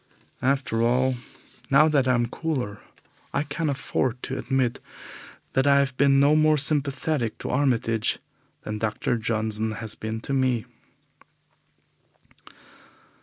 [0.41, 1.13] After all,
[1.69, 2.79] now that I am cooler,
[3.35, 4.79] I can afford to admit
[5.53, 8.17] that I have been no more sympathetic to Armitage
[8.63, 9.15] than Dr.
[9.19, 10.65] Johnson has been to me.